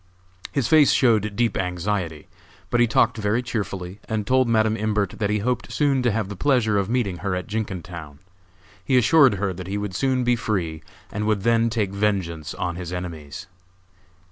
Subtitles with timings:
[0.51, 2.27] His face showed deep anxiety,
[2.71, 6.27] but he talked very cheerfully and told Madam Imbert that he hoped soon to have
[6.27, 8.17] the pleasure of meeting her at Jenkintown.
[8.83, 12.77] He assured her that he would soon be free and would then take vengeance on
[12.77, 13.45] his enemies.